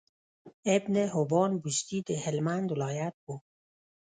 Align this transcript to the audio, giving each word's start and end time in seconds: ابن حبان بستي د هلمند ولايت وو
ابن 0.75 0.95
حبان 1.13 1.51
بستي 1.63 1.99
د 2.07 2.09
هلمند 2.23 2.67
ولايت 2.73 3.15
وو 3.25 3.35